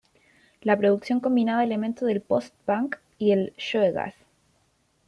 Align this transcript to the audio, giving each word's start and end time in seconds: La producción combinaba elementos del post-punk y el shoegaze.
La 0.61 0.75
producción 0.75 1.19
combinaba 1.19 1.63
elementos 1.63 2.07
del 2.07 2.21
post-punk 2.23 2.95
y 3.19 3.33
el 3.33 3.53
shoegaze. 3.55 4.17